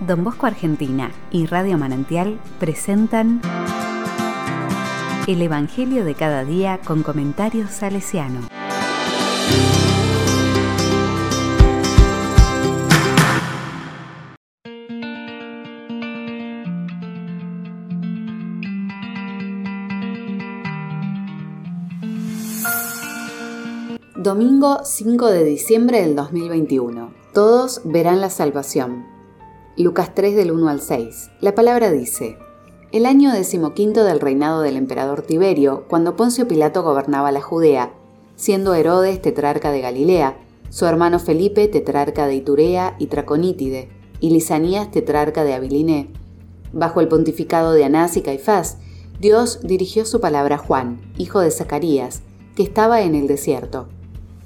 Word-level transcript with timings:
Don 0.00 0.22
Bosco 0.22 0.46
Argentina 0.46 1.10
y 1.32 1.46
Radio 1.46 1.76
Manantial 1.76 2.38
presentan 2.60 3.40
El 5.26 5.42
Evangelio 5.42 6.04
de 6.04 6.14
cada 6.14 6.44
día 6.44 6.78
con 6.84 7.02
comentarios 7.02 7.70
salesiano. 7.70 8.42
Domingo 24.14 24.84
5 24.84 25.26
de 25.26 25.44
diciembre 25.44 26.02
del 26.02 26.14
2021. 26.14 27.12
Todos 27.32 27.80
verán 27.84 28.20
la 28.20 28.30
salvación. 28.30 29.17
Lucas 29.78 30.12
3 30.12 30.34
del 30.34 30.50
1 30.50 30.68
al 30.70 30.80
6. 30.80 31.30
La 31.40 31.54
palabra 31.54 31.92
dice, 31.92 32.36
El 32.90 33.06
año 33.06 33.32
decimoquinto 33.32 34.02
del 34.02 34.18
reinado 34.18 34.60
del 34.60 34.76
emperador 34.76 35.22
Tiberio, 35.22 35.84
cuando 35.86 36.16
Poncio 36.16 36.48
Pilato 36.48 36.82
gobernaba 36.82 37.30
la 37.30 37.42
Judea, 37.42 37.92
siendo 38.34 38.74
Herodes 38.74 39.22
tetrarca 39.22 39.70
de 39.70 39.80
Galilea, 39.80 40.36
su 40.68 40.84
hermano 40.86 41.20
Felipe 41.20 41.68
tetrarca 41.68 42.26
de 42.26 42.34
Iturea 42.34 42.96
y 42.98 43.06
Traconítide, 43.06 43.88
y 44.18 44.30
Lisanías 44.30 44.90
tetrarca 44.90 45.44
de 45.44 45.54
Abiliné. 45.54 46.10
Bajo 46.72 47.00
el 47.00 47.06
pontificado 47.06 47.72
de 47.72 47.84
Anás 47.84 48.16
y 48.16 48.22
Caifás, 48.22 48.78
Dios 49.20 49.60
dirigió 49.62 50.06
su 50.06 50.20
palabra 50.20 50.56
a 50.56 50.58
Juan, 50.58 51.00
hijo 51.18 51.38
de 51.38 51.52
Zacarías, 51.52 52.22
que 52.56 52.64
estaba 52.64 53.02
en 53.02 53.14
el 53.14 53.28
desierto. 53.28 53.86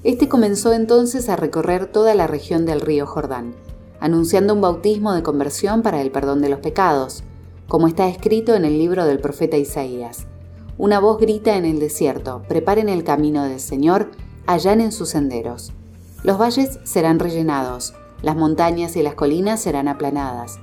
Este 0.05 0.29
comenzó 0.29 0.75
entonces 0.75 1.31
a 1.31 1.37
recorrer 1.37 1.87
toda 1.87 2.15
la 2.15 2.27
región 2.27 2.67
del 2.67 2.83
río 2.83 3.07
Jordán 3.07 3.55
anunciando 4.03 4.53
un 4.53 4.61
bautismo 4.61 5.13
de 5.15 5.23
conversión 5.23 5.83
para 5.83 6.01
el 6.03 6.11
perdón 6.11 6.43
de 6.43 6.49
los 6.49 6.59
pecados, 6.59 7.23
como 7.69 7.87
está 7.87 8.09
escrito 8.09 8.57
en 8.57 8.65
el 8.65 8.77
libro 8.77 9.07
del 9.07 9.21
profeta 9.21 9.57
Isaías. 9.57 10.27
Una 10.77 10.99
voz 10.99 11.21
grita 11.21 11.57
en 11.57 11.65
el 11.65 11.79
desierto, 11.79 12.43
preparen 12.49 12.89
el 12.89 13.05
camino 13.05 13.45
del 13.45 13.61
Señor, 13.61 14.11
allanen 14.45 14.91
sus 14.91 15.11
senderos. 15.11 15.73
Los 16.25 16.37
valles 16.37 16.81
serán 16.83 17.21
rellenados, 17.21 17.95
las 18.23 18.35
montañas 18.35 18.97
y 18.97 19.03
las 19.03 19.15
colinas 19.15 19.61
serán 19.61 19.87
aplanadas. 19.87 20.59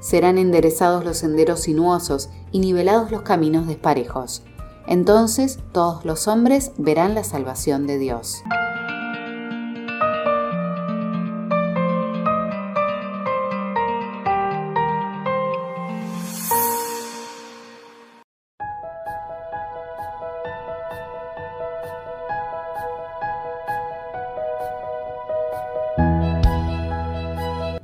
Serán 0.00 0.36
enderezados 0.36 1.02
los 1.02 1.16
senderos 1.16 1.60
sinuosos 1.60 2.28
y 2.50 2.58
nivelados 2.58 3.10
los 3.10 3.22
caminos 3.22 3.66
desparejos. 3.66 4.42
Entonces 4.86 5.60
todos 5.72 6.04
los 6.04 6.28
hombres 6.28 6.72
verán 6.76 7.14
la 7.14 7.24
salvación 7.24 7.86
de 7.86 7.96
Dios. 7.96 8.42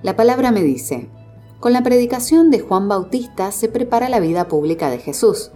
La 0.09 0.17
palabra 0.17 0.53
me 0.53 0.62
dice, 0.62 1.06
con 1.61 1.75
la 1.75 1.83
predicación 1.83 2.51
de 2.51 2.61
Juan 2.61 2.89
Bautista 2.89 3.53
se 3.53 3.69
prepara 3.69 4.09
la 4.09 4.20
vida 4.20 4.48
pública 4.48 4.89
de 4.89 4.97
Jesús. 4.97 5.50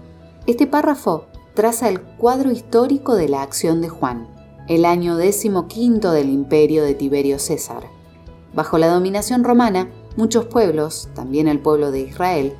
Este 0.46 0.66
párrafo 0.66 1.24
traza 1.54 1.88
el 1.88 2.02
cuadro 2.02 2.50
histórico 2.50 3.14
de 3.14 3.30
la 3.30 3.40
acción 3.40 3.80
de 3.80 3.88
Juan, 3.88 4.28
el 4.68 4.84
año 4.84 5.16
quinto 5.68 6.12
del 6.12 6.28
imperio 6.28 6.84
de 6.84 6.92
Tiberio 6.92 7.38
César. 7.38 7.84
Bajo 8.52 8.76
la 8.76 8.88
dominación 8.88 9.42
romana, 9.42 9.88
muchos 10.18 10.44
pueblos, 10.44 11.08
también 11.14 11.48
el 11.48 11.58
pueblo 11.58 11.90
de 11.90 12.00
Israel, 12.00 12.54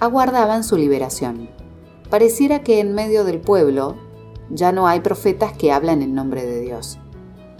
aguardaban 0.00 0.64
su 0.64 0.76
liberación. 0.76 1.50
Pareciera 2.10 2.64
que 2.64 2.80
en 2.80 2.96
medio 2.96 3.22
del 3.22 3.40
pueblo 3.40 3.94
ya 4.50 4.72
no 4.72 4.88
hay 4.88 4.98
profetas 4.98 5.52
que 5.52 5.70
hablan 5.70 6.02
en 6.02 6.16
nombre 6.16 6.44
de 6.44 6.60
Dios. 6.62 6.98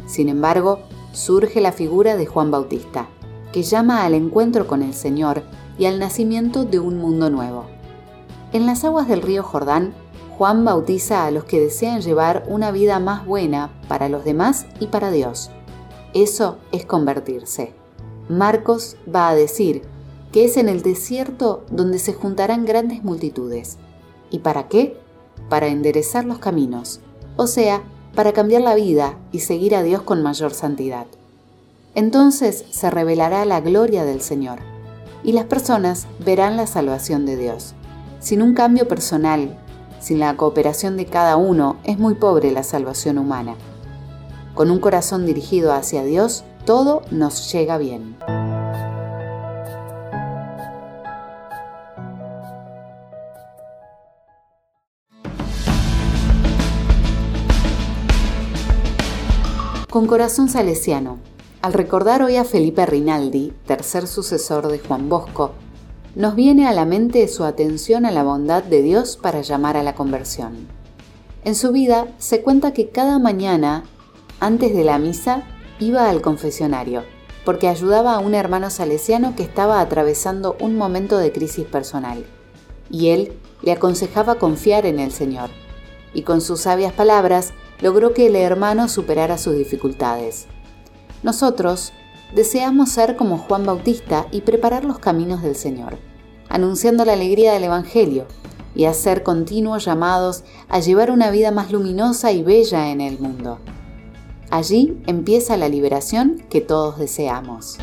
Sin 0.04 0.28
embargo, 0.28 0.81
surge 1.12 1.60
la 1.60 1.70
figura 1.70 2.16
de 2.16 2.26
Juan 2.26 2.50
Bautista 2.50 3.08
que 3.53 3.62
llama 3.62 4.04
al 4.04 4.14
encuentro 4.14 4.66
con 4.66 4.82
el 4.82 4.94
Señor 4.94 5.42
y 5.78 5.86
al 5.86 5.98
nacimiento 5.98 6.64
de 6.64 6.78
un 6.78 6.98
mundo 6.98 7.31
nuevo. 7.31 7.66
En 8.53 8.66
las 8.66 8.84
aguas 8.84 9.09
del 9.09 9.22
río 9.22 9.42
Jordán, 9.42 9.94
Juan 10.36 10.64
bautiza 10.64 11.26
a 11.26 11.31
los 11.31 11.44
que 11.44 11.60
desean 11.60 12.00
llevar 12.00 12.44
una 12.48 12.70
vida 12.70 12.98
más 13.00 13.26
buena 13.26 13.70
para 13.88 14.08
los 14.08 14.25
demás 14.25 14.66
y 14.78 14.87
para 14.87 15.10
Dios. 15.10 15.50
Eso 16.14 16.58
es 16.72 16.87
convertirse. 16.87 17.75
Marcos 18.28 18.97
va 19.12 19.28
a 19.28 19.34
decir 19.34 19.82
que 20.32 20.44
es 20.44 20.56
en 20.56 20.69
el 20.69 20.82
desierto 20.82 21.64
donde 21.70 21.98
se 21.98 22.14
juntarán 22.14 22.64
grandes 22.64 23.03
multitudes. 23.03 23.78
¿Y 24.31 24.41
para 24.41 24.69
qué? 24.69 24.97
Para 25.48 25.69
enderezar 25.69 26.25
los 26.25 26.38
caminos, 26.38 27.00
o 27.37 27.47
sea, 27.47 27.82
para 28.14 28.32
cambiar 28.32 28.62
la 28.62 28.75
vida 28.75 29.19
y 29.32 29.41
seguir 29.41 29.75
a 29.75 29.82
Dios 29.82 30.03
con 30.03 30.22
mayor 30.22 30.54
santidad. 30.54 31.06
Entonces 31.94 32.65
se 32.71 32.91
revelará 32.91 33.44
la 33.44 33.60
gloria 33.60 34.04
del 34.04 34.21
Señor 34.21 34.60
y 35.22 35.32
las 35.32 35.47
personas 35.47 36.06
verán 36.25 36.56
la 36.56 36.66
salvación 36.66 37.26
de 37.26 37.37
Dios. 37.37 37.75
Sin 38.21 38.43
un 38.43 38.54
cambio 38.54 38.88
personal, 38.88 39.59
sin 40.00 40.19
la 40.21 40.37
cooperación 40.37 40.97
de 40.97 41.06
cada 41.06 41.37
uno, 41.37 41.76
es 41.84 41.99
muy 41.99 42.15
pobre 42.15 42.53
la 42.53 42.62
salvación 42.62 43.19
humana. 43.19 43.56
Con 44.54 44.71
un 44.71 44.81
corazón 44.81 45.26
dirigido 45.26 45.72
hacia 45.72 46.04
Dios, 46.04 46.44
todo 46.65 47.03
nos 47.10 47.53
llega 47.53 47.78
bien. 47.78 48.16
Con 59.91 60.06
corazón 60.06 60.49
salesiano, 60.49 61.19
al 61.60 61.72
recordar 61.72 62.22
hoy 62.22 62.36
a 62.36 62.44
Felipe 62.44 62.86
Rinaldi, 62.86 63.52
tercer 63.66 64.06
sucesor 64.06 64.69
de 64.69 64.78
Juan 64.78 65.08
Bosco, 65.08 65.52
nos 66.14 66.36
viene 66.36 66.69
a 66.69 66.72
la 66.72 66.84
mente 66.84 67.26
su 67.26 67.44
atención 67.44 68.06
a 68.06 68.12
la 68.12 68.22
bondad 68.22 68.62
de 68.62 68.82
Dios 68.82 69.16
para 69.16 69.41
llamar 69.42 69.76
a 69.76 69.82
la 69.82 69.94
conversión. 69.94 70.69
En 71.44 71.54
su 71.54 71.72
vida 71.72 72.06
se 72.19 72.42
cuenta 72.42 72.72
que 72.72 72.91
cada 72.91 73.19
mañana, 73.19 73.84
antes 74.38 74.74
de 74.74 74.84
la 74.84 74.98
misa, 74.98 75.42
iba 75.80 76.08
al 76.08 76.20
confesionario, 76.20 77.02
porque 77.44 77.69
ayudaba 77.69 78.14
a 78.14 78.20
un 78.20 78.34
hermano 78.34 78.70
salesiano 78.70 79.34
que 79.34 79.42
estaba 79.42 79.80
atravesando 79.80 80.56
un 80.60 80.76
momento 80.76 81.19
de 81.19 81.32
crisis 81.32 81.66
personal, 81.66 82.25
y 82.88 83.08
él 83.08 83.32
le 83.62 83.72
aconsejaba 83.72 84.36
confiar 84.36 84.86
en 84.86 85.00
el 85.00 85.10
Señor, 85.10 85.50
y 86.14 86.22
con 86.22 86.40
sus 86.40 86.60
sabias 86.60 86.92
palabras 86.92 87.52
logró 87.80 88.14
que 88.14 88.28
el 88.28 88.36
hermano 88.36 88.88
superara 88.88 89.38
sus 89.38 89.56
dificultades. 89.56 90.46
Nosotros 91.22 91.92
deseamos 92.34 92.90
ser 92.90 93.16
como 93.16 93.38
Juan 93.38 93.64
Bautista 93.66 94.26
y 94.30 94.42
preparar 94.42 94.84
los 94.84 94.98
caminos 94.98 95.42
del 95.42 95.56
Señor, 95.56 95.98
anunciando 96.48 97.04
la 97.04 97.14
alegría 97.14 97.52
del 97.52 97.64
Evangelio 97.64 98.26
y 98.74 98.84
hacer 98.84 99.22
continuos 99.22 99.84
llamados 99.84 100.44
a 100.68 100.78
llevar 100.80 101.10
una 101.10 101.30
vida 101.30 101.50
más 101.50 101.72
luminosa 101.72 102.32
y 102.32 102.42
bella 102.42 102.90
en 102.90 103.00
el 103.00 103.18
mundo. 103.18 103.58
Allí 104.50 104.96
empieza 105.06 105.56
la 105.56 105.68
liberación 105.68 106.42
que 106.48 106.60
todos 106.60 106.98
deseamos. 106.98 107.78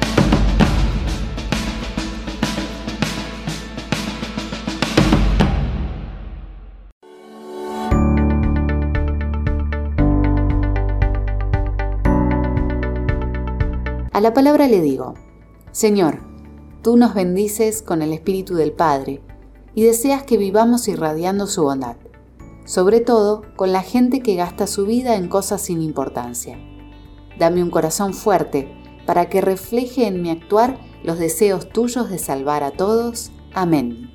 A 14.16 14.22
la 14.22 14.34
palabra 14.34 14.70
le 14.70 14.80
digo, 14.80 15.16
Señor, 15.74 16.22
tú 16.82 16.96
nos 16.96 17.14
bendices 17.14 17.82
con 17.82 18.02
el 18.02 18.14
Espíritu 18.14 18.56
del 18.56 18.72
Padre 18.72 19.22
y 19.74 19.84
deseas 19.84 20.24
que 20.24 20.38
vivamos 20.38 20.88
irradiando 20.88 21.48
su 21.48 21.64
bondad, 21.64 21.98
sobre 22.64 23.02
todo 23.02 23.42
con 23.58 23.74
la 23.74 23.82
gente 23.82 24.22
que 24.22 24.36
gasta 24.36 24.68
su 24.68 24.86
vida 24.86 25.18
en 25.18 25.28
cosas 25.28 25.64
sin 25.64 25.82
importancia. 25.82 26.58
Dame 27.38 27.62
un 27.62 27.70
corazón 27.70 28.14
fuerte 28.14 28.74
para 29.06 29.28
que 29.28 29.42
refleje 29.42 30.08
en 30.08 30.22
mi 30.22 30.30
actuar 30.30 30.80
los 31.04 31.20
deseos 31.20 31.68
tuyos 31.68 32.10
de 32.10 32.18
salvar 32.18 32.64
a 32.64 32.72
todos. 32.72 33.34
Amén. 33.54 34.15